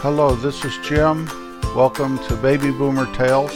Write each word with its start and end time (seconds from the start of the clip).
Hello, 0.00 0.36
this 0.36 0.64
is 0.64 0.78
Jim. 0.78 1.26
Welcome 1.74 2.20
to 2.28 2.36
Baby 2.36 2.70
Boomer 2.70 3.12
Tales. 3.16 3.52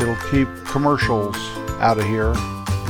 it'll 0.00 0.16
keep 0.30 0.48
commercials 0.66 1.36
out 1.78 1.98
of 1.98 2.04
here. 2.04 2.34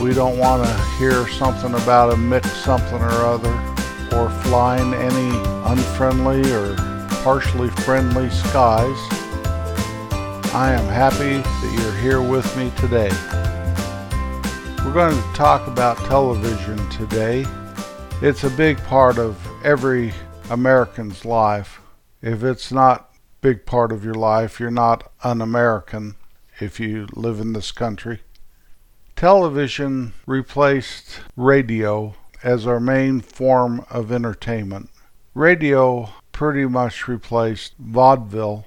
We 0.02 0.14
don't 0.14 0.38
want 0.38 0.66
to 0.66 0.82
hear 0.98 1.28
something 1.28 1.74
about 1.74 2.12
a 2.12 2.16
mix 2.16 2.50
something 2.64 3.00
or 3.00 3.10
other 3.10 3.52
or 4.16 4.30
flying 4.44 4.94
any 4.94 5.30
unfriendly 5.70 6.50
or 6.52 6.74
partially 7.22 7.68
friendly 7.84 8.30
skies. 8.30 8.98
I 10.52 10.72
am 10.72 10.86
happy 10.86 11.36
that 11.36 11.78
you're 11.78 12.00
here 12.00 12.22
with 12.22 12.56
me 12.56 12.72
today. 12.78 13.10
We're 14.90 15.08
going 15.08 15.22
to 15.22 15.32
talk 15.34 15.68
about 15.68 15.98
television 15.98 16.76
today. 16.90 17.46
It's 18.22 18.42
a 18.42 18.50
big 18.50 18.76
part 18.78 19.18
of 19.18 19.38
every 19.64 20.12
American's 20.50 21.24
life. 21.24 21.80
If 22.22 22.42
it's 22.42 22.72
not 22.72 23.02
a 23.02 23.18
big 23.40 23.66
part 23.66 23.92
of 23.92 24.04
your 24.04 24.14
life, 24.14 24.58
you're 24.58 24.68
not 24.68 25.12
an 25.22 25.40
American 25.42 26.16
if 26.58 26.80
you 26.80 27.06
live 27.14 27.38
in 27.38 27.52
this 27.52 27.70
country. 27.70 28.22
Television 29.14 30.12
replaced 30.26 31.20
radio 31.36 32.16
as 32.42 32.66
our 32.66 32.80
main 32.80 33.20
form 33.20 33.86
of 33.90 34.10
entertainment. 34.10 34.90
Radio 35.34 36.10
pretty 36.32 36.66
much 36.66 37.06
replaced 37.06 37.74
vaudeville 37.78 38.66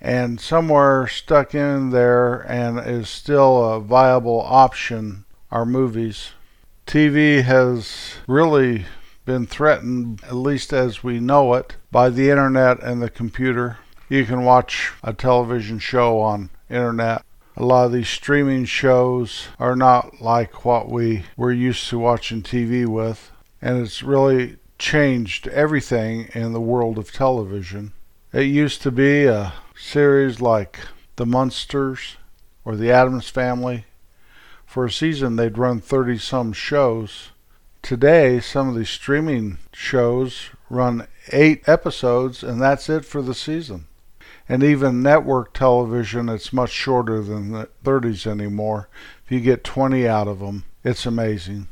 and 0.00 0.40
somewhere 0.40 1.08
stuck 1.08 1.52
in 1.52 1.90
there 1.90 2.42
and 2.42 2.78
is 2.78 3.08
still 3.08 3.72
a 3.72 3.80
viable 3.80 4.40
option 4.40 5.24
are 5.50 5.66
movies. 5.66 6.30
TV 6.86 7.42
has 7.42 8.14
really 8.26 8.86
been 9.24 9.46
threatened, 9.46 10.22
at 10.24 10.34
least 10.34 10.72
as 10.72 11.02
we 11.02 11.18
know 11.18 11.54
it, 11.54 11.76
by 11.90 12.08
the 12.08 12.30
internet 12.30 12.82
and 12.82 13.00
the 13.00 13.10
computer. 13.10 13.78
You 14.08 14.24
can 14.26 14.44
watch 14.44 14.92
a 15.02 15.12
television 15.12 15.78
show 15.78 16.20
on 16.20 16.50
internet. 16.68 17.24
A 17.56 17.64
lot 17.64 17.86
of 17.86 17.92
these 17.92 18.08
streaming 18.08 18.64
shows 18.64 19.46
are 19.58 19.76
not 19.76 20.20
like 20.20 20.64
what 20.64 20.90
we 20.90 21.24
were 21.36 21.52
used 21.52 21.88
to 21.88 21.98
watching 21.98 22.42
TV 22.42 22.86
with, 22.86 23.30
and 23.62 23.80
it's 23.80 24.02
really 24.02 24.56
changed 24.78 25.46
everything 25.48 26.28
in 26.34 26.52
the 26.52 26.60
world 26.60 26.98
of 26.98 27.12
television. 27.12 27.92
It 28.32 28.46
used 28.46 28.82
to 28.82 28.90
be 28.90 29.24
a 29.24 29.52
series 29.76 30.40
like 30.40 30.80
The 31.16 31.26
Munsters 31.26 32.16
or 32.64 32.76
The 32.76 32.90
Addams 32.90 33.28
Family 33.28 33.86
for 34.74 34.86
a 34.86 34.90
season, 34.90 35.36
they'd 35.36 35.56
run 35.56 35.80
30 35.80 36.18
some 36.18 36.52
shows. 36.52 37.30
Today, 37.80 38.40
some 38.40 38.68
of 38.68 38.74
these 38.74 38.88
streaming 38.88 39.58
shows 39.72 40.50
run 40.68 41.06
eight 41.30 41.62
episodes, 41.68 42.42
and 42.42 42.60
that's 42.60 42.88
it 42.88 43.04
for 43.04 43.22
the 43.22 43.36
season. 43.36 43.86
And 44.48 44.64
even 44.64 45.00
network 45.00 45.52
television, 45.52 46.28
it's 46.28 46.52
much 46.52 46.70
shorter 46.70 47.22
than 47.22 47.52
the 47.52 47.68
30s 47.84 48.26
anymore. 48.26 48.88
If 49.24 49.30
you 49.30 49.38
get 49.38 49.62
20 49.62 50.08
out 50.08 50.26
of 50.26 50.40
them, 50.40 50.64
it's 50.82 51.06
amazing. 51.06 51.68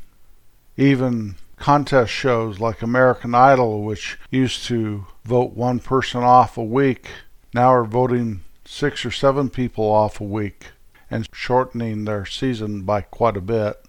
Even 0.77 1.35
contest 1.57 2.09
shows 2.09 2.61
like 2.61 2.81
American 2.81 3.35
Idol, 3.35 3.83
which 3.83 4.17
used 4.31 4.63
to 4.67 5.07
vote 5.25 5.51
one 5.51 5.81
person 5.81 6.23
off 6.23 6.57
a 6.57 6.63
week, 6.63 7.09
now 7.53 7.67
are 7.67 7.83
voting 7.83 8.45
six 8.63 9.05
or 9.05 9.11
seven 9.11 9.49
people 9.49 9.83
off 9.83 10.21
a 10.21 10.23
week 10.23 10.67
and 11.13 11.29
shortening 11.31 12.03
their 12.05 12.25
season 12.25 12.81
by 12.81 13.01
quite 13.01 13.37
a 13.37 13.41
bit. 13.41 13.79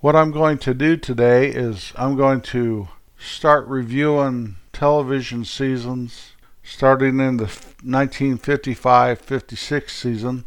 What 0.00 0.16
I'm 0.16 0.32
going 0.32 0.58
to 0.58 0.74
do 0.74 0.96
today 0.96 1.46
is 1.48 1.92
I'm 1.94 2.16
going 2.16 2.40
to 2.40 2.88
start 3.16 3.68
reviewing 3.68 4.56
television 4.72 5.44
seasons 5.44 6.32
starting 6.64 7.20
in 7.20 7.36
the 7.36 7.44
1955-56 7.44 9.90
season. 9.90 10.46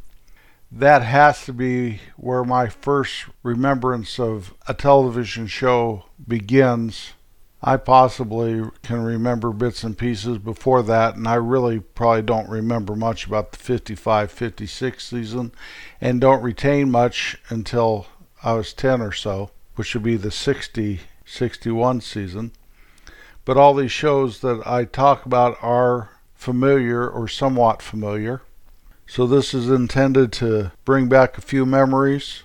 That 0.69 1.03
has 1.03 1.46
to 1.46 1.53
be 1.53 2.02
where 2.18 2.44
my 2.44 2.68
first 2.68 3.28
remembrance 3.41 4.19
of 4.19 4.53
a 4.68 4.73
television 4.73 5.47
show 5.47 6.07
begins 6.28 7.13
I 7.66 7.78
possibly 7.78 8.62
can 8.81 9.03
remember 9.03 9.53
bits 9.53 9.85
and 9.85 9.97
pieces 9.97 10.38
before 10.38 10.84
that, 10.84 11.16
and 11.16 11.25
I 11.25 11.35
really 11.35 11.79
probably 11.79 12.22
don't 12.22 12.50
remember 12.50 12.94
much 12.94 13.25
about 13.25 13.53
the 13.53 13.57
55 13.57 14.29
56 14.29 15.07
season 15.07 15.53
and 16.02 16.19
don't 16.19 16.44
retain 16.44 16.91
much 16.91 17.38
until 17.47 18.07
I 18.44 18.53
was 18.53 18.73
10 18.73 19.02
or 19.02 19.13
so, 19.13 19.52
which 19.75 19.94
would 19.94 20.03
be 20.03 20.18
the 20.18 20.29
60 20.29 21.00
61 21.25 22.02
season. 22.02 22.52
But 23.46 23.56
all 23.56 23.73
these 23.73 23.94
shows 23.94 24.41
that 24.41 24.62
I 24.66 24.84
talk 24.84 25.25
about 25.25 25.57
are 25.62 26.09
familiar 26.35 27.07
or 27.07 27.29
somewhat 27.29 27.81
familiar. 27.81 28.41
So 29.07 29.25
this 29.25 29.53
is 29.53 29.69
intended 29.69 30.34
to 30.34 30.73
bring 30.84 31.07
back 31.07 31.38
a 31.38 31.41
few 31.41 31.66
memories 31.66 32.44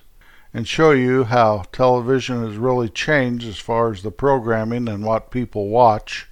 and 0.53 0.67
show 0.67 0.91
you 0.91 1.25
how 1.25 1.63
television 1.71 2.45
has 2.45 2.57
really 2.57 2.89
changed 2.89 3.47
as 3.47 3.59
far 3.59 3.91
as 3.91 4.01
the 4.01 4.11
programming 4.11 4.87
and 4.87 5.03
what 5.03 5.31
people 5.31 5.69
watch. 5.69 6.27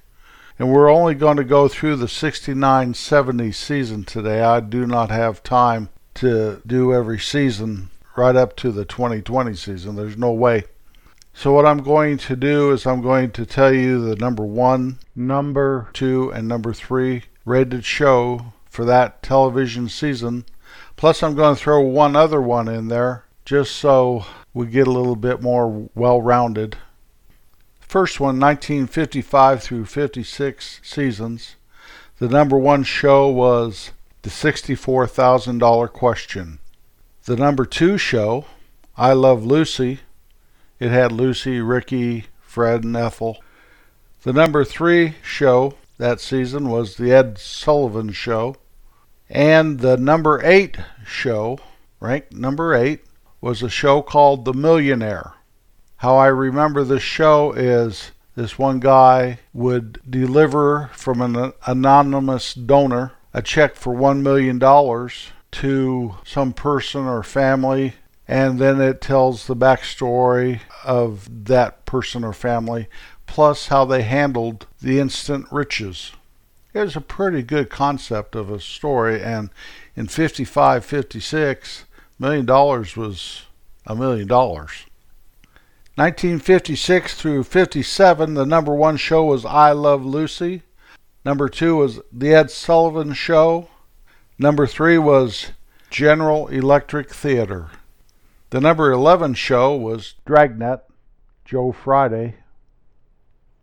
And 0.58 0.72
we're 0.72 0.90
only 0.90 1.14
going 1.14 1.36
to 1.36 1.44
go 1.44 1.68
through 1.68 1.96
the 1.96 2.08
69 2.08 2.94
70 2.94 3.52
season 3.52 4.04
today. 4.04 4.42
I 4.42 4.58
do 4.60 4.86
not 4.86 5.10
have 5.10 5.42
time 5.42 5.88
to 6.14 6.60
do 6.66 6.92
every 6.92 7.20
season 7.20 7.90
right 8.16 8.34
up 8.34 8.56
to 8.56 8.72
the 8.72 8.84
2020 8.84 9.54
season. 9.54 9.94
There's 9.94 10.16
no 10.16 10.32
way. 10.32 10.64
So, 11.32 11.52
what 11.52 11.66
I'm 11.66 11.84
going 11.84 12.18
to 12.18 12.34
do 12.34 12.72
is 12.72 12.84
I'm 12.84 13.00
going 13.00 13.30
to 13.30 13.46
tell 13.46 13.72
you 13.72 14.04
the 14.04 14.16
number 14.16 14.44
one, 14.44 14.98
number 15.14 15.88
two, 15.92 16.30
and 16.30 16.48
number 16.48 16.72
three 16.72 17.24
rated 17.44 17.84
show 17.84 18.52
for 18.68 18.84
that 18.84 19.22
television 19.22 19.88
season. 19.88 20.44
Plus, 20.96 21.22
I'm 21.22 21.36
going 21.36 21.54
to 21.54 21.62
throw 21.62 21.80
one 21.80 22.16
other 22.16 22.42
one 22.42 22.66
in 22.66 22.88
there 22.88 23.24
just 23.48 23.76
so 23.76 24.26
we 24.52 24.66
get 24.66 24.86
a 24.86 24.90
little 24.90 25.16
bit 25.16 25.40
more 25.40 25.88
well 25.94 26.20
rounded. 26.20 26.76
First 27.80 28.20
one, 28.20 28.38
1955 28.38 29.62
through 29.62 29.86
56 29.86 30.80
seasons. 30.82 31.56
The 32.18 32.28
number 32.28 32.58
one 32.58 32.84
show 32.84 33.26
was 33.30 33.92
The 34.20 34.28
$64,000 34.28 35.90
Question. 35.94 36.58
The 37.24 37.36
number 37.36 37.64
two 37.64 37.96
show, 37.96 38.44
I 38.98 39.14
Love 39.14 39.46
Lucy, 39.46 40.00
it 40.78 40.90
had 40.90 41.10
Lucy, 41.10 41.62
Ricky, 41.62 42.26
Fred, 42.42 42.84
and 42.84 42.94
Ethel. 42.94 43.38
The 44.24 44.34
number 44.34 44.62
three 44.62 45.14
show 45.22 45.72
that 45.96 46.20
season 46.20 46.68
was 46.68 46.98
The 46.98 47.12
Ed 47.12 47.38
Sullivan 47.38 48.12
Show. 48.12 48.56
And 49.30 49.80
the 49.80 49.96
number 49.96 50.38
eight 50.44 50.76
show, 51.06 51.60
ranked 51.98 52.34
number 52.34 52.74
eight, 52.74 53.07
was 53.40 53.62
a 53.62 53.70
show 53.70 54.02
called 54.02 54.44
The 54.44 54.52
Millionaire. 54.52 55.34
How 55.98 56.16
I 56.16 56.26
remember 56.26 56.84
this 56.84 57.02
show 57.02 57.52
is 57.52 58.12
this 58.34 58.58
one 58.58 58.80
guy 58.80 59.40
would 59.52 60.00
deliver 60.08 60.90
from 60.92 61.20
an 61.20 61.52
anonymous 61.66 62.54
donor 62.54 63.12
a 63.34 63.42
check 63.42 63.76
for 63.76 63.94
$1 63.94 64.22
million 64.22 64.58
to 65.50 66.14
some 66.24 66.52
person 66.52 67.04
or 67.04 67.22
family, 67.22 67.94
and 68.26 68.58
then 68.58 68.80
it 68.80 69.00
tells 69.00 69.46
the 69.46 69.56
backstory 69.56 70.60
of 70.84 71.46
that 71.46 71.84
person 71.84 72.24
or 72.24 72.32
family, 72.32 72.88
plus 73.26 73.68
how 73.68 73.84
they 73.84 74.02
handled 74.02 74.66
the 74.80 74.98
instant 74.98 75.46
riches. 75.50 76.12
It 76.74 76.80
was 76.80 76.96
a 76.96 77.00
pretty 77.00 77.42
good 77.42 77.70
concept 77.70 78.34
of 78.34 78.50
a 78.50 78.60
story, 78.60 79.22
and 79.22 79.50
in 79.96 80.06
55 80.06 80.84
56, 80.84 81.84
million 82.18 82.46
dollars 82.46 82.96
was 82.96 83.44
a 83.86 83.94
million 83.94 84.26
dollars. 84.26 84.86
1956 85.96 87.14
through 87.14 87.42
57, 87.42 88.34
the 88.34 88.46
number 88.46 88.74
one 88.74 88.96
show 88.96 89.24
was 89.24 89.44
I 89.44 89.72
Love 89.72 90.04
Lucy. 90.04 90.62
Number 91.24 91.48
two 91.48 91.76
was 91.76 92.00
The 92.12 92.32
Ed 92.34 92.50
Sullivan 92.50 93.12
Show. 93.12 93.68
Number 94.38 94.66
three 94.66 94.98
was 94.98 95.50
General 95.90 96.46
Electric 96.48 97.12
Theater. 97.12 97.70
The 98.50 98.60
number 98.60 98.92
11 98.92 99.34
show 99.34 99.76
was 99.76 100.14
Dragnet, 100.24 100.80
Joe 101.44 101.72
Friday. 101.72 102.36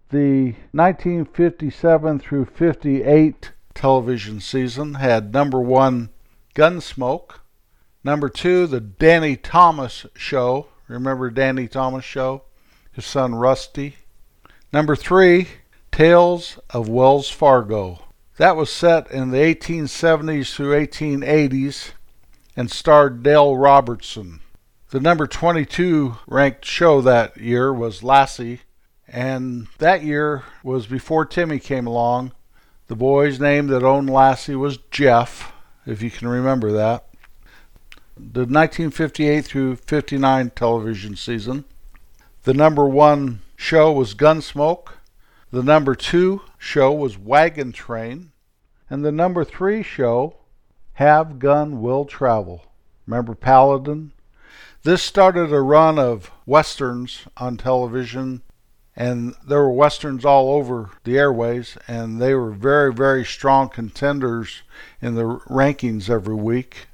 The 0.10 0.56
1957 0.74 2.20
through 2.20 2.46
58 2.46 3.52
television 3.74 4.40
season 4.40 4.96
had 4.96 5.34
number 5.34 5.60
one 5.60 6.10
Gunsmoke, 6.54 7.40
number 8.06 8.30
two 8.30 8.68
the 8.68 8.80
Danny 8.80 9.36
Thomas 9.36 10.06
Show. 10.16 10.68
Remember 10.88 11.30
Danny 11.32 11.68
Thomas 11.68 12.06
Show? 12.06 12.44
His 12.94 13.06
son 13.06 13.36
Rusty. 13.36 13.98
Number 14.72 14.96
three, 14.96 15.48
Tales 15.92 16.60
of 16.70 16.88
Wells 16.88 17.30
Fargo. 17.30 18.04
That 18.38 18.56
was 18.56 18.70
set 18.70 19.10
in 19.10 19.32
the 19.32 19.38
1870s 19.38 20.54
through 20.54 20.86
1880s 20.86 21.92
and 22.56 22.70
starred 22.70 23.24
Dale 23.24 23.58
Robertson. 23.58 24.42
The 24.92 25.00
number 25.00 25.26
22 25.26 26.18
ranked 26.28 26.64
show 26.64 27.02
that 27.02 27.38
year 27.38 27.74
was 27.74 28.04
Lassie, 28.04 28.62
and 29.08 29.68
that 29.80 30.04
year 30.04 30.44
was 30.64 30.86
before 30.86 31.26
Timmy 31.26 31.60
came 31.60 31.88
along. 31.88 32.34
The 32.88 32.96
boy's 32.96 33.40
name 33.40 33.68
that 33.68 33.84
owned 33.84 34.10
Lassie 34.10 34.56
was 34.56 34.78
Jeff, 34.92 35.52
if 35.86 36.02
you 36.02 36.12
can 36.12 36.28
remember 36.28 36.72
that. 36.74 37.05
The 38.18 38.46
1958 38.46 39.42
through 39.44 39.76
59 39.76 40.52
television 40.52 41.18
season. 41.18 41.66
The 42.44 42.54
number 42.54 42.88
one 42.88 43.42
show 43.58 43.92
was 43.92 44.14
Gunsmoke. 44.14 44.94
The 45.52 45.62
number 45.62 45.96
two 45.96 46.42
show 46.58 46.94
was 46.94 47.18
Wagon 47.18 47.74
Train. 47.74 48.32
And 48.90 49.04
the 49.04 49.12
number 49.12 49.44
three 49.44 49.84
show, 49.84 50.38
Have 50.94 51.40
Gun 51.40 51.82
Will 51.82 52.06
Travel. 52.06 52.64
Remember 53.06 53.36
Paladin? 53.36 54.14
This 54.84 55.04
started 55.04 55.52
a 55.52 55.60
run 55.60 56.00
of 56.00 56.32
westerns 56.46 57.26
on 57.36 57.58
television, 57.58 58.44
and 58.96 59.36
there 59.46 59.60
were 59.60 59.72
westerns 59.72 60.24
all 60.24 60.52
over 60.52 60.92
the 61.04 61.18
airways, 61.18 61.78
and 61.86 62.22
they 62.22 62.34
were 62.34 62.52
very, 62.52 62.94
very 62.94 63.26
strong 63.26 63.68
contenders 63.68 64.62
in 65.02 65.16
the 65.16 65.40
rankings 65.50 66.10
every 66.10 66.36
week. 66.36 66.88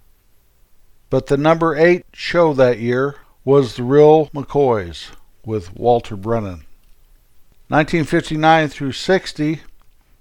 But 1.12 1.28
the 1.28 1.36
number 1.36 1.76
eight 1.76 2.06
show 2.14 2.54
that 2.54 2.80
year 2.80 3.16
was 3.44 3.76
The 3.76 3.84
Real 3.84 4.28
McCoys 4.28 5.10
with 5.46 5.76
Walter 5.76 6.16
Brennan. 6.16 6.64
1959 7.68 8.70
through 8.70 8.94
60, 8.94 9.60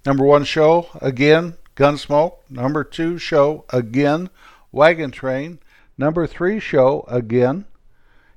number 0.04 0.24
one 0.24 0.42
show, 0.42 0.88
again, 1.00 1.54
Gunsmoke. 1.76 2.38
Number 2.50 2.82
two 2.82 3.18
show, 3.18 3.64
again, 3.70 4.30
Wagon 4.72 5.12
Train. 5.12 5.60
Number 5.96 6.26
three 6.26 6.58
show, 6.58 7.04
again, 7.06 7.66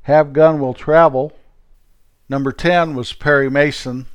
Have 0.04 0.32
Gun 0.32 0.60
Will 0.60 0.76
Travel. 0.76 1.34
Number 2.30 2.52
10 2.52 2.94
was 2.94 3.14
Perry 3.14 3.50
Mason. 3.50 4.06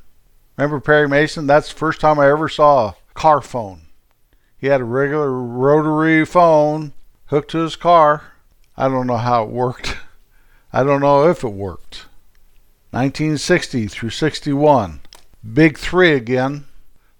Remember 0.55 0.79
Perry 0.79 1.09
Mason? 1.09 1.45
That's 1.45 1.73
the 1.73 1.77
first 1.77 1.99
time 1.99 2.17
I 2.17 2.29
ever 2.29 2.47
saw 2.47 2.87
a 2.87 2.95
car 3.15 3.41
phone. 3.41 3.81
He 4.57 4.67
had 4.67 4.79
a 4.79 4.85
regular 4.85 5.29
rotary 5.29 6.25
phone 6.25 6.93
hooked 7.29 7.51
to 7.51 7.59
his 7.59 7.75
car. 7.75 8.33
I 8.75 8.87
don't 8.87 9.07
know 9.07 9.17
how 9.17 9.43
it 9.43 9.49
worked. 9.49 9.97
I 10.73 10.83
don't 10.83 11.01
know 11.01 11.27
if 11.29 11.43
it 11.43 11.49
worked. 11.49 12.05
1960 12.91 13.87
through 13.87 14.09
61. 14.09 15.01
Big 15.53 15.77
three 15.77 16.13
again. 16.13 16.65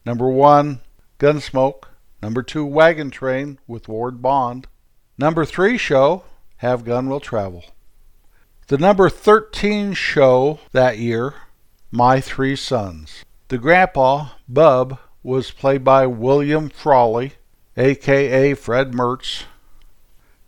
Number 0.05 0.29
one, 0.29 0.81
Gunsmoke. 1.19 1.83
Number 2.21 2.43
two, 2.43 2.65
Wagon 2.65 3.11
Train 3.11 3.59
with 3.67 3.87
Ward 3.87 4.21
Bond. 4.21 4.67
Number 5.17 5.45
three 5.45 5.77
show, 5.77 6.23
Have 6.57 6.85
Gun 6.85 7.07
Will 7.07 7.19
Travel. 7.19 7.65
The 8.67 8.77
number 8.77 9.09
13 9.09 9.93
show 9.93 10.59
that 10.73 10.97
year, 10.97 11.33
My 11.91 12.21
Three 12.21 12.55
Sons. 12.55 13.25
The 13.47 13.57
grandpa, 13.57 14.29
Bub, 14.47 14.99
was 15.23 15.51
played 15.51 15.83
by 15.83 16.05
William 16.07 16.69
Frawley, 16.69 17.33
aka 17.75 18.53
Fred 18.53 18.91
Mertz. 18.91 19.45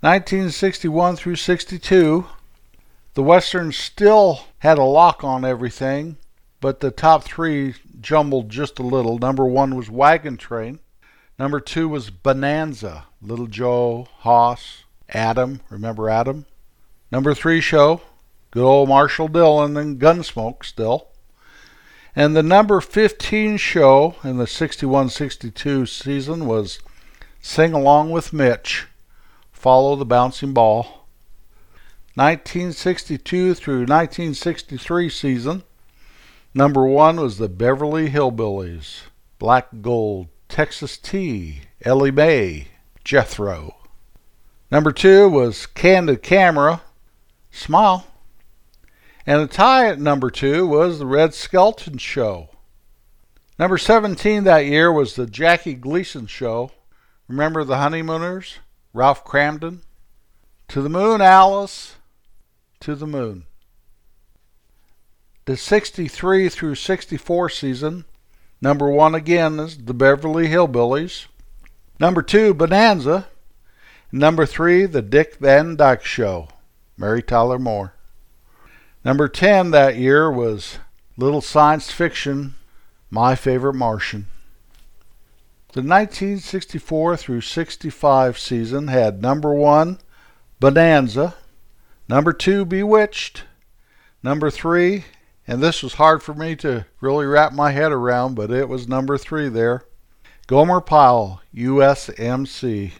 1961 0.01 1.15
through 1.15 1.35
62, 1.35 2.25
the 3.13 3.21
Westerns 3.21 3.77
still 3.77 4.45
had 4.59 4.79
a 4.79 4.83
lock 4.83 5.23
on 5.23 5.45
everything, 5.45 6.17
but 6.59 6.79
the 6.79 6.89
top 6.89 7.23
three 7.23 7.75
jumbled 7.99 8.49
just 8.49 8.79
a 8.79 8.83
little. 8.83 9.19
Number 9.19 9.45
one 9.45 9.75
was 9.75 9.91
Wagon 9.91 10.37
Train. 10.37 10.79
Number 11.37 11.59
two 11.59 11.87
was 11.87 12.09
Bonanza, 12.09 13.05
Little 13.21 13.45
Joe, 13.45 14.07
Hoss, 14.21 14.85
Adam. 15.09 15.61
Remember 15.69 16.09
Adam? 16.09 16.47
Number 17.11 17.35
three 17.35 17.61
show, 17.61 18.01
good 18.49 18.63
old 18.63 18.89
Marshal 18.89 19.27
Dillon 19.27 19.77
and 19.77 19.99
Gunsmoke 19.99 20.65
still. 20.65 21.09
And 22.15 22.35
the 22.35 22.41
number 22.41 22.81
15 22.81 23.57
show 23.57 24.15
in 24.23 24.37
the 24.37 24.47
61 24.47 25.09
62 25.09 25.85
season 25.85 26.47
was 26.47 26.79
Sing 27.39 27.73
Along 27.73 28.09
with 28.09 28.33
Mitch, 28.33 28.87
Follow 29.61 29.95
the 29.95 30.05
Bouncing 30.05 30.53
Ball. 30.53 31.05
1962 32.15 33.53
through 33.53 33.81
1963 33.81 35.07
season, 35.07 35.61
number 36.51 36.83
one 36.87 37.17
was 37.17 37.37
the 37.37 37.47
Beverly 37.47 38.09
Hillbillies, 38.09 39.01
Black 39.37 39.67
Gold, 39.83 40.29
Texas 40.49 40.97
Tea, 40.97 41.61
Ellie 41.85 42.09
Mae, 42.09 42.69
Jethro. 43.03 43.75
Number 44.71 44.91
two 44.91 45.29
was 45.29 45.67
Candid 45.67 46.23
Camera, 46.23 46.81
Smile. 47.51 48.07
And 49.27 49.41
a 49.41 49.45
tie 49.45 49.89
at 49.89 49.99
number 49.99 50.31
two 50.31 50.65
was 50.65 50.97
the 50.97 51.05
Red 51.05 51.35
Skelton 51.35 51.99
Show. 51.99 52.49
Number 53.59 53.77
17 53.77 54.43
that 54.43 54.65
year 54.65 54.91
was 54.91 55.15
the 55.15 55.27
Jackie 55.27 55.75
Gleason 55.75 56.25
Show. 56.25 56.71
Remember 57.27 57.63
the 57.63 57.77
Honeymooners? 57.77 58.57
Ralph 58.93 59.23
Kramden? 59.25 59.79
To 60.69 60.81
the 60.81 60.89
moon, 60.89 61.21
Alice. 61.21 61.95
To 62.81 62.95
the 62.95 63.07
moon. 63.07 63.45
The 65.45 65.57
63 65.57 66.49
through 66.49 66.75
64 66.75 67.49
season 67.49 68.05
Number 68.61 68.89
one 68.89 69.15
again 69.15 69.59
is 69.59 69.75
the 69.75 69.93
Beverly 69.93 70.47
Hillbillies. 70.47 71.25
Number 71.99 72.21
two, 72.21 72.53
Bonanza. 72.53 73.27
Number 74.11 74.45
three, 74.45 74.85
The 74.85 75.01
Dick 75.01 75.37
Van 75.37 75.75
Dyke 75.75 76.05
Show, 76.05 76.49
Mary 76.95 77.23
Tyler 77.23 77.57
Moore. 77.57 77.95
Number 79.03 79.27
10 79.27 79.71
that 79.71 79.95
year 79.95 80.29
was 80.31 80.77
Little 81.17 81.41
Science 81.41 81.89
Fiction, 81.89 82.53
My 83.09 83.33
Favorite 83.33 83.73
Martian. 83.73 84.27
The 85.73 85.79
1964 85.79 87.15
through 87.15 87.41
65 87.41 88.37
season 88.37 88.89
had 88.89 89.21
number 89.21 89.53
one, 89.53 89.99
Bonanza, 90.59 91.35
number 92.09 92.33
two, 92.33 92.65
Bewitched, 92.65 93.43
number 94.21 94.51
three, 94.51 95.05
and 95.47 95.63
this 95.63 95.81
was 95.81 95.93
hard 95.93 96.21
for 96.21 96.33
me 96.33 96.57
to 96.57 96.85
really 96.99 97.25
wrap 97.25 97.53
my 97.53 97.71
head 97.71 97.93
around, 97.93 98.35
but 98.35 98.51
it 98.51 98.67
was 98.67 98.89
number 98.89 99.17
three 99.17 99.47
there. 99.47 99.85
Gomer 100.45 100.81
Pyle, 100.81 101.41
USMC, 101.55 102.91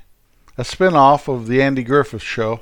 a 0.57 0.63
spin-off 0.63 1.27
of 1.27 1.47
the 1.47 1.61
Andy 1.61 1.83
Griffith 1.83 2.23
Show. 2.23 2.61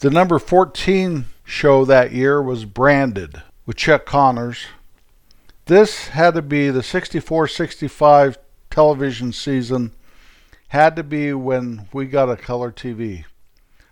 The 0.00 0.10
number 0.10 0.40
14 0.40 1.26
show 1.44 1.84
that 1.84 2.10
year 2.10 2.42
was 2.42 2.64
Branded 2.64 3.40
with 3.66 3.76
Chuck 3.76 4.04
Connors. 4.04 4.64
This 5.66 6.08
had 6.08 6.34
to 6.34 6.42
be 6.42 6.70
the 6.70 6.82
64 6.82 7.46
65 7.46 8.36
television 8.68 9.32
season, 9.32 9.92
had 10.68 10.96
to 10.96 11.04
be 11.04 11.32
when 11.32 11.88
we 11.92 12.06
got 12.06 12.30
a 12.30 12.36
color 12.36 12.72
TV. 12.72 13.24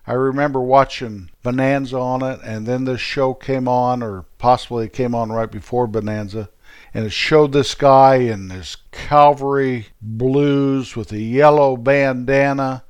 I 0.04 0.14
remember 0.14 0.60
watching 0.60 1.30
Bonanza 1.44 1.96
on 1.96 2.24
it, 2.24 2.40
and 2.42 2.66
then 2.66 2.84
this 2.84 3.00
show 3.00 3.34
came 3.34 3.68
on, 3.68 4.02
or 4.02 4.24
possibly 4.38 4.86
it 4.86 4.92
came 4.92 5.14
on 5.14 5.30
right 5.30 5.50
before 5.50 5.86
Bonanza, 5.86 6.48
and 6.92 7.06
it 7.06 7.12
showed 7.12 7.52
this 7.52 7.76
guy 7.76 8.16
in 8.16 8.50
his 8.50 8.76
cavalry 8.90 9.86
blues 10.02 10.96
with 10.96 11.12
a 11.12 11.20
yellow 11.20 11.76
bandana, 11.76 12.82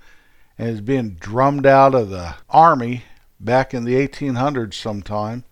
and 0.57 0.71
he's 0.71 0.81
being 0.81 1.17
drummed 1.17 1.67
out 1.67 1.95
of 1.95 2.09
the 2.09 2.37
army 2.49 3.05
back 3.39 3.75
in 3.75 3.85
the 3.85 3.95
1800s 3.95 4.73
sometime. 4.73 5.45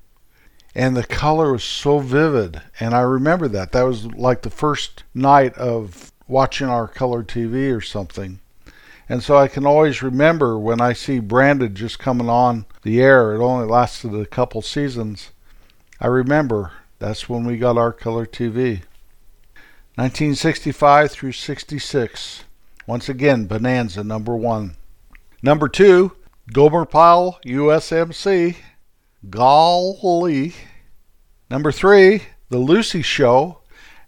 And 0.75 0.97
the 0.97 1.05
color 1.05 1.53
was 1.53 1.65
so 1.65 1.99
vivid, 1.99 2.61
and 2.79 2.95
I 2.95 3.01
remember 3.01 3.49
that. 3.49 3.73
That 3.73 3.83
was 3.83 4.07
like 4.07 4.43
the 4.43 4.51
first 4.51 5.03
night 5.15 5.55
of 5.55 6.13
watching 6.29 6.69
our 6.69 6.87
color 6.87 7.25
TV 7.25 7.75
or 7.75 7.81
something. 7.81 8.41
And 9.09 9.23
so 9.23 9.37
I 9.39 9.49
can 9.49 9.65
always 9.65 10.03
remember 10.03 10.59
when 10.59 10.81
I 10.81 10.93
see 10.93 11.19
Branded 11.19 11.75
just 11.75 11.99
coming 11.99 12.29
on 12.29 12.67
the 12.83 13.01
air, 13.01 13.35
it 13.35 13.43
only 13.43 13.67
lasted 13.67 14.15
a 14.15 14.27
couple 14.27 14.61
seasons. 14.61 15.31
I 16.01 16.07
remember 16.09 16.73
that's 16.99 17.29
when 17.29 17.45
we 17.45 17.57
got 17.57 17.79
our 17.79 17.93
color 17.93 18.27
TV. 18.27 18.83
1965 19.95 21.11
through 21.11 21.33
66. 21.33 22.45
Once 22.87 23.09
again, 23.09 23.47
Bonanza 23.47 24.05
number 24.05 24.37
one. 24.37 24.77
Number 25.43 25.69
two, 25.69 26.13
Gomer 26.53 26.85
Pyle, 26.85 27.41
USMC. 27.45 28.57
Golly. 29.29 30.55
Number 31.51 31.73
three, 31.73 32.23
The 32.51 32.59
Lucy 32.59 33.03
Show. 33.03 33.61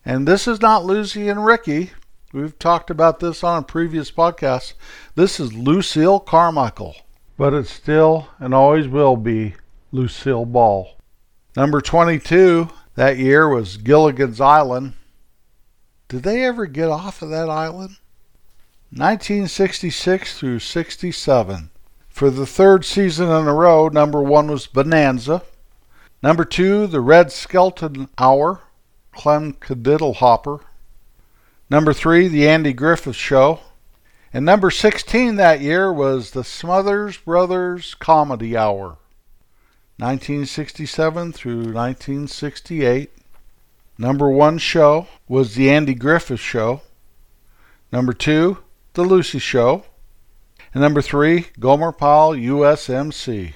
And 0.05 0.27
this 0.27 0.47
is 0.47 0.61
not 0.61 0.85
Lucy 0.85 1.29
and 1.29 1.45
Ricky. 1.45 1.91
We've 2.33 2.59
talked 2.59 2.91
about 2.91 3.19
this 3.19 3.43
on 3.43 3.63
a 3.63 3.67
previous 3.67 4.11
podcast. 4.11 4.75
This 5.17 5.41
is 5.41 5.53
Lucille 5.53 6.21
Carmichael. 6.21 6.95
But 7.37 7.55
it 7.55 7.67
still 7.67 8.29
and 8.39 8.55
always 8.55 8.87
will 8.87 9.17
be 9.17 9.55
Lucille 9.93 10.45
Ball. 10.45 10.97
Number 11.57 11.81
22 11.81 12.69
that 12.95 13.19
year 13.19 13.49
was 13.49 13.79
Gilligan's 13.79 14.41
Island. 14.41 14.93
Did 16.09 16.23
they 16.23 16.45
ever 16.45 16.67
get 16.67 16.89
off 16.89 17.23
of 17.23 17.31
that 17.31 17.49
island? 17.49 17.97
1966 18.91 20.39
through 20.39 20.59
67. 20.59 21.70
For 22.21 22.29
the 22.29 22.45
third 22.45 22.85
season 22.85 23.31
in 23.31 23.49
a 23.49 23.55
row, 23.55 23.89
number 23.89 24.23
one 24.23 24.51
was 24.51 24.67
Bonanza. 24.67 25.43
Number 26.23 26.45
two, 26.45 26.87
The 26.87 27.01
Red 27.01 27.33
Skelton 27.33 28.11
Hour, 28.19 28.61
Clem 29.11 29.57
Hopper. 29.63 30.61
Number 31.71 31.95
three, 31.95 32.29
The 32.29 32.47
Andy 32.47 32.75
Griffith 32.75 33.17
Show. 33.17 33.61
And 34.35 34.45
number 34.45 34.71
16 34.71 35.37
that 35.37 35.63
year 35.63 35.91
was 35.91 36.33
The 36.33 36.45
Smothers 36.45 37.17
Brothers 37.17 37.95
Comedy 37.95 38.55
Hour. 38.55 38.99
1967 39.97 41.33
through 41.33 41.73
1968. 41.73 43.11
Number 43.97 44.29
one 44.29 44.59
show 44.59 45.07
was 45.27 45.55
The 45.55 45.71
Andy 45.71 45.95
Griffith 45.95 46.39
Show. 46.39 46.83
Number 47.91 48.13
two, 48.13 48.59
The 48.93 49.05
Lucy 49.05 49.39
Show. 49.39 49.87
And 50.73 50.83
number 50.83 51.03
three, 51.03 51.47
Gomer 51.59 51.93
Pyle 51.93 52.33
USMC. 52.33 53.55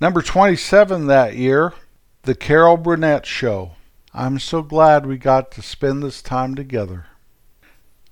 Number 0.00 0.22
27 0.22 1.06
that 1.06 1.36
year, 1.36 1.74
The 2.22 2.34
Carol 2.34 2.76
Burnett 2.76 3.26
Show. 3.26 3.72
I'm 4.14 4.38
so 4.38 4.62
glad 4.62 5.06
we 5.06 5.16
got 5.16 5.50
to 5.52 5.62
spend 5.62 6.02
this 6.02 6.22
time 6.22 6.54
together. 6.54 7.06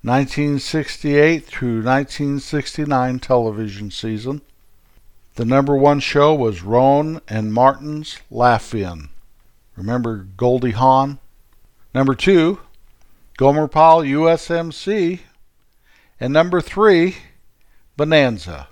1968 0.03 1.45
through 1.45 1.83
1969 1.83 3.19
television 3.19 3.91
season. 3.91 4.41
The 5.35 5.45
number 5.45 5.75
one 5.75 5.99
show 5.99 6.33
was 6.33 6.63
Rowan 6.63 7.21
and 7.27 7.53
Martin's 7.53 8.17
Laugh-In. 8.29 9.09
Remember 9.75 10.27
Goldie 10.37 10.71
Hawn? 10.71 11.19
Number 11.93 12.15
two, 12.15 12.59
Gomer 13.37 13.67
Pyle 13.67 14.01
USMC. 14.01 15.19
And 16.19 16.33
number 16.33 16.61
three, 16.61 17.17
Bonanza. 18.01 18.67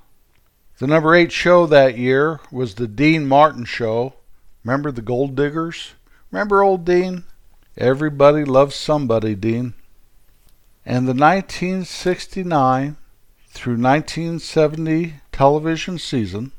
The 0.80 0.88
number 0.88 1.14
eight 1.14 1.32
show 1.32 1.68
that 1.68 2.00
year 2.00 2.40
was 2.52 2.74
the 2.74 2.88
Dean 2.88 3.28
Martin 3.28 3.64
Show. 3.64 4.16
Remember 4.64 4.92
the 4.92 5.04
Gold 5.04 5.36
Diggers? 5.36 5.92
Remember 6.32 6.64
old 6.64 6.84
Dean? 6.84 7.26
Everybody 7.78 8.44
loves 8.44 8.74
somebody, 8.74 9.36
Dean. 9.36 9.76
And 10.84 11.08
the 11.08 11.14
1969 11.14 12.98
through 13.50 13.74
1970 13.74 15.14
television 15.32 16.00
season, 16.00 16.52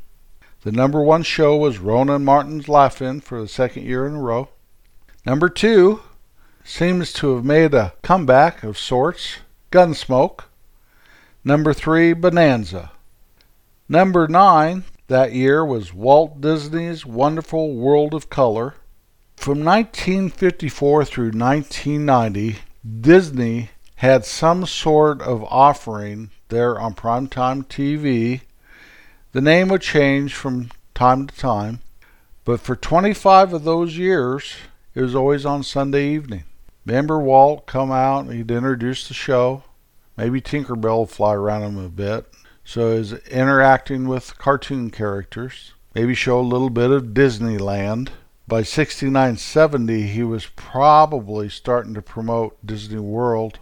the 0.63 0.71
number 0.71 1.03
one 1.03 1.25
show 1.25 1.57
was 1.57 1.81
Rowan 1.81 2.25
Martin's 2.25 2.69
Laugh-In 2.69 3.21
for 3.23 3.43
the 3.43 3.49
second 3.49 3.85
year 3.85 4.07
in 4.07 4.15
a 4.15 4.21
row. 4.21 4.49
Number 5.27 5.49
two 5.49 6.03
seems 6.63 7.13
to 7.15 7.35
have 7.35 7.45
made 7.45 7.75
a 7.75 7.95
comeback 8.05 8.63
of 8.63 8.79
sorts, 8.79 9.39
Gunsmoke. 9.73 10.45
Number 11.43 11.73
three, 11.73 12.13
Bonanza. 12.13 12.93
Number 13.89 14.29
nine 14.29 14.85
that 15.09 15.33
year 15.33 15.65
was 15.65 15.93
Walt 15.93 16.41
Disney's 16.41 17.05
Wonderful 17.05 17.75
World 17.75 18.15
of 18.15 18.31
Color. 18.31 18.75
From 19.37 19.65
1954 19.65 21.05
through 21.05 21.33
1990, 21.33 22.59
Disney 23.01 23.71
had 23.97 24.25
some 24.25 24.67
sort 24.67 25.21
of 25.23 25.43
offering 25.45 26.31
there 26.49 26.79
on 26.79 26.95
primetime 26.95 27.67
TV. 27.67 28.43
The 29.33 29.41
name 29.41 29.69
would 29.69 29.83
change 29.83 30.35
from 30.35 30.71
time 30.95 31.27
to 31.27 31.35
time, 31.35 31.81
but 32.45 32.61
for 32.61 32.77
25 32.77 33.55
of 33.55 33.65
those 33.65 33.97
years, 33.97 34.55
it 34.95 35.01
was 35.01 35.15
always 35.15 35.47
on 35.47 35.63
Sunday 35.63 36.11
evening. 36.11 36.45
Remember 36.85 37.19
Walt 37.19 37.67
come 37.67 37.91
out 37.91 38.27
and 38.27 38.33
he'd 38.33 38.51
introduce 38.51 39.09
the 39.09 39.15
show. 39.15 39.65
Maybe 40.21 40.43
Tinkerbell 40.43 41.01
would 41.01 41.09
fly 41.09 41.33
around 41.33 41.63
him 41.63 41.79
a 41.79 41.89
bit. 41.89 42.27
So 42.63 42.95
he's 42.95 43.15
interacting 43.29 44.07
with 44.07 44.37
cartoon 44.37 44.91
characters. 44.91 45.73
Maybe 45.95 46.15
show 46.15 46.39
a 46.39 46.43
little 46.43 46.69
bit 46.69 46.91
of 46.91 47.15
Disneyland. 47.15 48.11
By 48.47 48.63
6970, 48.63 50.03
he 50.09 50.23
was 50.23 50.45
probably 50.57 51.49
starting 51.49 51.95
to 51.95 52.03
promote 52.03 52.59
Disney 52.65 52.99
World. 52.99 53.61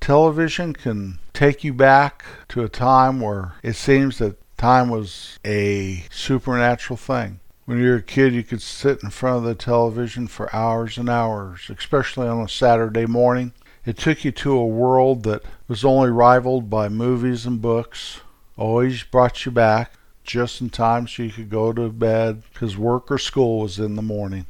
Television 0.00 0.72
can 0.72 1.18
take 1.34 1.62
you 1.62 1.74
back 1.74 2.24
to 2.48 2.64
a 2.64 2.68
time 2.70 3.20
where 3.20 3.56
it 3.62 3.74
seems 3.74 4.16
that 4.18 4.38
time 4.56 4.88
was 4.88 5.38
a 5.44 6.04
supernatural 6.10 6.96
thing. 6.96 7.40
When 7.66 7.78
you 7.78 7.90
were 7.90 7.96
a 7.96 8.02
kid, 8.02 8.32
you 8.32 8.44
could 8.44 8.62
sit 8.62 9.02
in 9.02 9.10
front 9.10 9.36
of 9.36 9.44
the 9.44 9.54
television 9.54 10.26
for 10.26 10.54
hours 10.56 10.96
and 10.96 11.10
hours, 11.10 11.68
especially 11.68 12.28
on 12.28 12.40
a 12.40 12.48
Saturday 12.48 13.04
morning. 13.04 13.52
It 13.86 13.98
took 13.98 14.24
you 14.24 14.32
to 14.32 14.56
a 14.56 14.66
world 14.66 15.24
that 15.24 15.42
was 15.68 15.84
only 15.84 16.10
rivaled 16.10 16.70
by 16.70 16.88
movies 16.88 17.46
and 17.46 17.60
books. 17.60 18.20
Always 18.56 19.02
brought 19.02 19.44
you 19.44 19.52
back 19.52 19.92
just 20.22 20.60
in 20.60 20.70
time 20.70 21.06
so 21.06 21.22
you 21.22 21.30
could 21.30 21.50
go 21.50 21.72
to 21.72 21.90
bed 21.90 22.42
because 22.52 22.76
work 22.76 23.10
or 23.10 23.18
school 23.18 23.60
was 23.60 23.78
in 23.78 23.96
the 23.96 24.02
morning. 24.02 24.46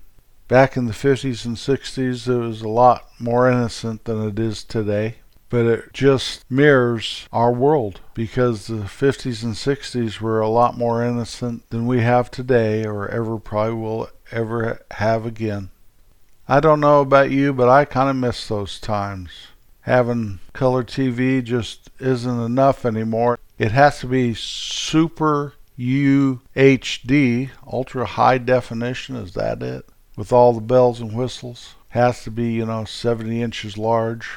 Back 0.46 0.76
in 0.76 0.86
the 0.86 0.92
50s 0.92 1.44
and 1.44 1.56
60s, 1.56 2.28
it 2.28 2.38
was 2.38 2.62
a 2.62 2.68
lot 2.68 3.08
more 3.18 3.50
innocent 3.50 4.04
than 4.04 4.28
it 4.28 4.38
is 4.38 4.62
today 4.62 5.16
but 5.54 5.66
it 5.66 5.92
just 5.92 6.44
mirrors 6.50 7.28
our 7.32 7.52
world 7.52 8.00
because 8.12 8.66
the 8.66 8.74
50s 8.74 9.44
and 9.44 9.54
60s 9.54 10.20
were 10.20 10.40
a 10.40 10.48
lot 10.48 10.76
more 10.76 11.04
innocent 11.04 11.70
than 11.70 11.86
we 11.86 12.00
have 12.00 12.28
today 12.28 12.84
or 12.84 13.08
ever 13.08 13.38
probably 13.38 13.74
will 13.74 14.08
ever 14.32 14.80
have 14.90 15.24
again. 15.24 15.70
I 16.48 16.60
don't 16.60 16.80
know 16.80 17.00
about 17.00 17.30
you, 17.30 17.52
but 17.52 17.68
I 17.68 17.84
kind 17.84 18.10
of 18.10 18.16
miss 18.16 18.48
those 18.48 18.78
times. 18.78 19.30
Having 19.82 20.40
color 20.52 20.84
TV 20.84 21.42
just 21.42 21.90
isn't 22.00 22.40
enough 22.40 22.84
anymore. 22.84 23.38
It 23.58 23.72
has 23.72 24.00
to 24.00 24.06
be 24.06 24.34
super 24.34 25.54
UHD, 25.78 27.50
ultra 27.66 28.06
high 28.06 28.38
definition, 28.38 29.16
is 29.16 29.34
that 29.34 29.62
it? 29.62 29.86
With 30.16 30.32
all 30.32 30.52
the 30.52 30.60
bells 30.60 31.00
and 31.00 31.12
whistles. 31.14 31.74
Has 31.90 32.24
to 32.24 32.30
be, 32.30 32.52
you 32.52 32.66
know, 32.66 32.84
70 32.84 33.40
inches 33.40 33.78
large 33.78 34.28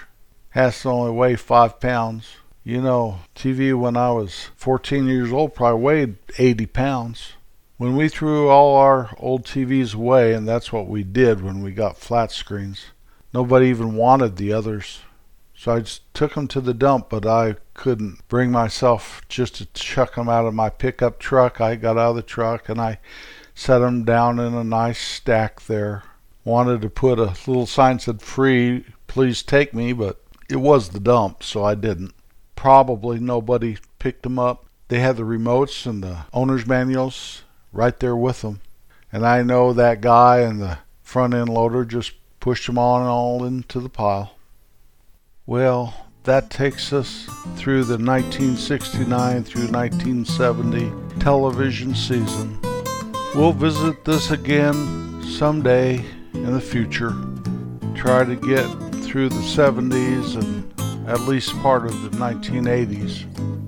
has 0.57 0.81
to 0.81 0.89
only 0.89 1.11
weigh 1.11 1.35
five 1.35 1.79
pounds. 1.79 2.37
You 2.63 2.81
know, 2.81 3.19
TV 3.35 3.79
when 3.79 3.95
I 3.95 4.11
was 4.11 4.49
14 4.55 5.07
years 5.07 5.31
old 5.31 5.53
probably 5.53 5.81
weighed 5.81 6.15
80 6.37 6.65
pounds. 6.65 7.33
When 7.77 7.95
we 7.95 8.09
threw 8.09 8.49
all 8.49 8.75
our 8.75 9.15
old 9.17 9.45
TVs 9.45 9.93
away, 9.93 10.33
and 10.33 10.47
that's 10.47 10.73
what 10.73 10.87
we 10.87 11.03
did 11.03 11.43
when 11.43 11.61
we 11.61 11.71
got 11.71 11.95
flat 11.95 12.31
screens, 12.31 12.85
nobody 13.35 13.67
even 13.67 13.93
wanted 13.93 14.35
the 14.35 14.51
others. 14.51 15.01
So 15.53 15.73
I 15.73 15.81
just 15.81 16.11
took 16.15 16.33
them 16.33 16.47
to 16.47 16.59
the 16.59 16.73
dump, 16.73 17.09
but 17.09 17.27
I 17.27 17.57
couldn't 17.75 18.27
bring 18.29 18.49
myself 18.49 19.21
just 19.29 19.55
to 19.55 19.67
chuck 19.67 20.15
them 20.15 20.27
out 20.27 20.47
of 20.47 20.55
my 20.55 20.71
pickup 20.71 21.19
truck. 21.19 21.61
I 21.61 21.75
got 21.75 21.99
out 21.99 22.11
of 22.11 22.15
the 22.15 22.23
truck 22.23 22.67
and 22.67 22.81
I 22.81 22.97
set 23.53 23.77
them 23.77 24.03
down 24.03 24.39
in 24.39 24.55
a 24.55 24.63
nice 24.63 24.99
stack 24.99 25.61
there. 25.61 26.01
Wanted 26.43 26.81
to 26.81 26.89
put 26.89 27.19
a 27.19 27.35
little 27.45 27.67
sign 27.67 27.97
that 27.97 28.01
said 28.01 28.21
free, 28.23 28.85
please 29.05 29.43
take 29.43 29.75
me, 29.75 29.93
but 29.93 30.19
it 30.49 30.55
was 30.55 30.89
the 30.89 30.99
dump, 30.99 31.43
so 31.43 31.63
I 31.63 31.75
didn't. 31.75 32.15
Probably 32.55 33.19
nobody 33.19 33.77
picked 33.99 34.23
them 34.23 34.39
up. 34.39 34.65
They 34.87 34.99
had 34.99 35.17
the 35.17 35.23
remotes 35.23 35.85
and 35.85 36.03
the 36.03 36.25
owner's 36.33 36.65
manuals 36.65 37.43
right 37.71 37.99
there 37.99 38.15
with 38.15 38.41
them. 38.41 38.61
And 39.11 39.25
I 39.25 39.41
know 39.41 39.73
that 39.73 40.01
guy 40.01 40.39
and 40.39 40.61
the 40.61 40.79
front 41.01 41.33
end 41.33 41.49
loader 41.49 41.85
just 41.85 42.13
pushed 42.39 42.67
them 42.67 42.77
on 42.77 43.05
all 43.07 43.43
into 43.45 43.79
the 43.79 43.89
pile. 43.89 44.35
Well, 45.45 46.07
that 46.23 46.49
takes 46.49 46.91
us 46.91 47.25
through 47.55 47.85
the 47.85 47.97
1969 47.97 49.43
through 49.43 49.67
1970 49.67 50.91
television 51.19 51.95
season. 51.95 52.59
We'll 53.33 53.53
visit 53.53 54.03
this 54.03 54.31
again 54.31 55.23
someday 55.23 56.03
in 56.33 56.53
the 56.53 56.59
future. 56.59 57.15
Try 57.95 58.25
to 58.25 58.35
get 58.35 58.67
through 59.03 59.29
the 59.29 59.35
70s 59.35 60.35
and 60.35 61.09
at 61.09 61.21
least 61.21 61.53
part 61.61 61.85
of 61.85 62.01
the 62.01 62.09
1980s. 62.17 63.66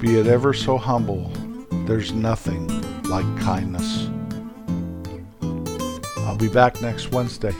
Be 0.00 0.18
it 0.18 0.26
ever 0.26 0.54
so 0.54 0.78
humble, 0.78 1.30
there's 1.84 2.12
nothing 2.12 2.66
like 3.02 3.26
kindness. 3.38 4.08
I'll 6.20 6.38
be 6.38 6.48
back 6.48 6.80
next 6.80 7.12
Wednesday. 7.12 7.54